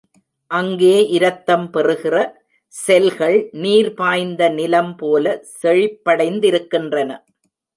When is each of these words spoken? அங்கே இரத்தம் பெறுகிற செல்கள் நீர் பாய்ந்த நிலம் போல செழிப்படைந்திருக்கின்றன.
அங்கே 0.51 0.95
இரத்தம் 1.07 1.67
பெறுகிற 1.69 2.15
செல்கள் 2.73 3.37
நீர் 3.61 3.91
பாய்ந்த 3.93 4.49
நிலம் 4.49 4.93
போல 4.95 5.25
செழிப்படைந்திருக்கின்றன. 5.61 7.09